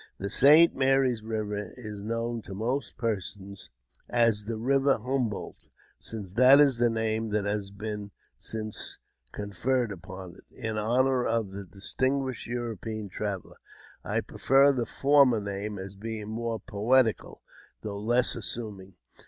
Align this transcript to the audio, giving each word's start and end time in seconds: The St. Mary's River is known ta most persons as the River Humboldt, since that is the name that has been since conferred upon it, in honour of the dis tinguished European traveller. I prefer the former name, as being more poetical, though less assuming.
The 0.17 0.31
St. 0.31 0.75
Mary's 0.75 1.21
River 1.21 1.71
is 1.77 2.01
known 2.01 2.41
ta 2.41 2.53
most 2.55 2.97
persons 2.97 3.69
as 4.09 4.45
the 4.45 4.57
River 4.57 4.97
Humboldt, 4.97 5.67
since 5.99 6.33
that 6.33 6.59
is 6.59 6.79
the 6.79 6.89
name 6.89 7.29
that 7.29 7.45
has 7.45 7.69
been 7.69 8.09
since 8.39 8.97
conferred 9.31 9.91
upon 9.91 10.37
it, 10.37 10.45
in 10.49 10.75
honour 10.75 11.23
of 11.27 11.51
the 11.51 11.65
dis 11.65 11.93
tinguished 11.93 12.47
European 12.47 13.09
traveller. 13.09 13.57
I 14.03 14.21
prefer 14.21 14.71
the 14.71 14.87
former 14.87 15.39
name, 15.39 15.77
as 15.77 15.93
being 15.93 16.29
more 16.29 16.59
poetical, 16.59 17.43
though 17.83 17.99
less 17.99 18.35
assuming. 18.35 18.95